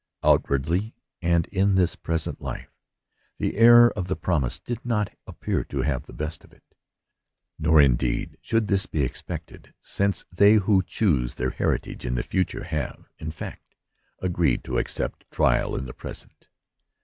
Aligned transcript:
Outwardly, 0.23 0.95
and 1.21 1.45
in 1.49 1.75
this 1.75 1.95
present 1.95 2.41
life, 2.41 2.71
the 3.37 3.55
heir 3.55 3.91
of 3.91 4.07
the 4.07 4.15
promise 4.15 4.59
did 4.59 4.83
not 4.83 5.13
appear 5.27 5.63
to 5.65 5.83
have 5.83 6.07
the 6.07 6.11
best 6.13 6.43
of 6.43 6.51
it. 6.51 6.63
Nor, 7.59 7.79
indeed, 7.81 8.35
should 8.41 8.67
this 8.67 8.87
be 8.87 9.03
expected, 9.03 9.75
since 9.79 10.25
they 10.31 10.53
who 10.55 10.81
choose 10.81 11.35
their 11.35 11.51
heritage 11.51 12.03
in 12.03 12.15
the 12.15 12.23
future 12.23 12.63
have, 12.63 13.09
in 13.19 13.29
fact, 13.29 13.75
agreed 14.17 14.63
to 14.63 14.79
accept 14.79 15.29
trial 15.29 15.75
in 15.75 15.85
the 15.85 15.93
present. 15.93 16.47